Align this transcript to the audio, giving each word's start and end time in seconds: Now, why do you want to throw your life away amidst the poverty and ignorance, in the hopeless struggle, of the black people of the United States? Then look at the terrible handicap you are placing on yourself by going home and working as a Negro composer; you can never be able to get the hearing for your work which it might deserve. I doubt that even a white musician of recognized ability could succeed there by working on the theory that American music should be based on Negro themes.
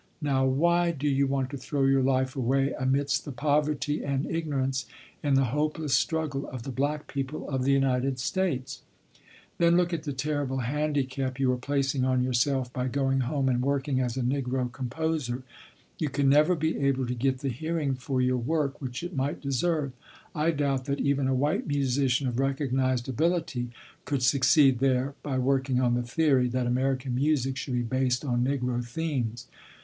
Now, 0.19 0.43
why 0.47 0.89
do 0.89 1.07
you 1.07 1.27
want 1.27 1.51
to 1.51 1.57
throw 1.57 1.85
your 1.85 2.01
life 2.01 2.35
away 2.35 2.73
amidst 2.73 3.23
the 3.23 3.31
poverty 3.31 4.03
and 4.03 4.25
ignorance, 4.25 4.87
in 5.21 5.35
the 5.35 5.43
hopeless 5.53 5.93
struggle, 5.93 6.47
of 6.49 6.63
the 6.63 6.71
black 6.71 7.05
people 7.05 7.47
of 7.47 7.65
the 7.65 7.71
United 7.71 8.17
States? 8.17 8.81
Then 9.59 9.77
look 9.77 9.93
at 9.93 10.01
the 10.01 10.11
terrible 10.11 10.61
handicap 10.61 11.39
you 11.39 11.51
are 11.51 11.55
placing 11.55 12.03
on 12.03 12.23
yourself 12.23 12.73
by 12.73 12.87
going 12.87 13.19
home 13.19 13.47
and 13.47 13.61
working 13.61 13.99
as 13.99 14.17
a 14.17 14.23
Negro 14.23 14.71
composer; 14.71 15.43
you 15.99 16.09
can 16.09 16.27
never 16.27 16.55
be 16.55 16.79
able 16.79 17.05
to 17.05 17.13
get 17.13 17.41
the 17.41 17.49
hearing 17.49 17.93
for 17.93 18.23
your 18.23 18.37
work 18.37 18.81
which 18.81 19.03
it 19.03 19.15
might 19.15 19.39
deserve. 19.39 19.91
I 20.33 20.49
doubt 20.49 20.85
that 20.85 20.99
even 20.99 21.27
a 21.27 21.35
white 21.35 21.67
musician 21.67 22.27
of 22.27 22.39
recognized 22.39 23.07
ability 23.07 23.69
could 24.05 24.23
succeed 24.23 24.79
there 24.79 25.13
by 25.21 25.37
working 25.37 25.79
on 25.79 25.93
the 25.93 26.01
theory 26.01 26.47
that 26.47 26.65
American 26.65 27.13
music 27.13 27.55
should 27.55 27.75
be 27.75 27.83
based 27.83 28.25
on 28.25 28.43
Negro 28.43 28.83
themes. 28.83 29.45